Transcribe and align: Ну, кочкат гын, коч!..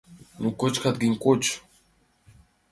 Ну, 0.41 0.47
кочкат 0.59 0.95
гын, 1.01 1.13
коч!.. 1.23 1.41